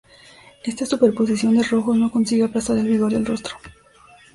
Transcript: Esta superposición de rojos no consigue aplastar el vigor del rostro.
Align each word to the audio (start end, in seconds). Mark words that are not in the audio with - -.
Esta 0.65 0.87
superposición 0.87 1.53
de 1.55 1.61
rojos 1.63 1.95
no 1.95 2.09
consigue 2.09 2.43
aplastar 2.43 2.79
el 2.79 2.87
vigor 2.87 3.11
del 3.13 3.23
rostro. 3.27 3.57